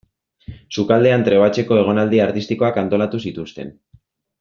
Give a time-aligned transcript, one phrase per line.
[0.77, 3.75] Sukaldean trebatzeko egonaldi artistikoak antolatu zituzten.